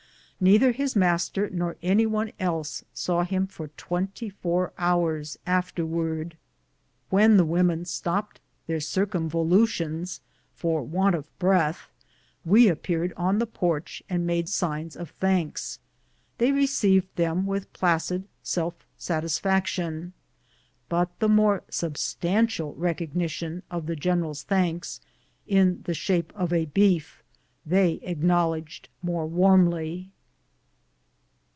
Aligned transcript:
Neither 0.43 0.71
his 0.71 0.95
master 0.95 1.51
nor 1.51 1.77
any 1.83 2.07
one 2.07 2.31
else 2.39 2.83
saw 2.95 3.23
him 3.23 3.45
for 3.45 3.67
twenty 3.77 4.27
four 4.27 4.73
hours 4.75 5.37
afterwards. 5.45 6.33
When 7.11 7.37
the 7.37 7.45
women 7.45 7.85
stopped 7.85 8.41
their 8.65 8.79
circumvolutions 8.79 10.19
for 10.55 10.81
want 10.81 11.13
of 11.13 11.29
breath, 11.37 11.91
we 12.43 12.69
appeared 12.69 13.13
on 13.15 13.37
the 13.37 13.45
porch 13.45 14.01
and 14.09 14.25
made 14.25 14.49
signs 14.49 14.95
of 14.95 15.11
thanks. 15.19 15.77
They 16.39 16.51
received 16.51 17.15
them 17.17 17.45
with 17.45 17.71
placid 17.71 18.27
self 18.41 18.73
satisfaction, 18.97 20.11
but 20.89 21.11
the 21.19 21.29
more 21.29 21.61
substantial 21.69 22.73
recognition 22.73 23.61
of 23.69 23.85
the 23.85 23.95
general's 23.95 24.41
thanks, 24.41 25.01
in 25.45 25.83
the 25.83 25.93
shape 25.93 26.33
of 26.35 26.51
a 26.51 26.65
beef, 26.65 27.21
they 27.63 27.99
acknowl 27.99 28.57
edged 28.57 28.89
more 29.03 29.27
warmly. 29.27 30.09